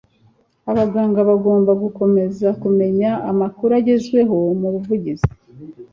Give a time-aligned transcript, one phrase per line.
[0.71, 5.27] abaganga bagomba gukomeza kumenya amakuru agezweho mubuvuzi